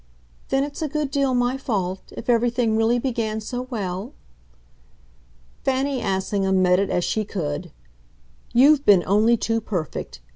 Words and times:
"Then 0.49 0.63
it's 0.63 0.81
a 0.81 0.87
good 0.87 1.11
deal 1.11 1.35
my 1.35 1.57
fault 1.57 2.11
if 2.17 2.27
everything 2.27 2.75
really 2.75 2.97
began 2.97 3.39
so 3.39 3.67
well?" 3.69 4.13
Fanny 5.63 6.01
Assingham 6.01 6.59
met 6.59 6.79
it 6.79 6.89
as 6.89 7.03
she 7.03 7.23
could. 7.23 7.71
"You've 8.51 8.83
been 8.83 9.03
only 9.05 9.37
too 9.37 9.61
perfect. 9.61 10.19